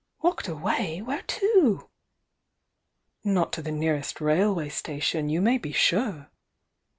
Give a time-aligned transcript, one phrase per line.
[0.23, 1.03] "Walked away?
[1.03, 1.91] Where to?"
[3.23, 6.31] "Not to the nearest railway station, you may be sure!"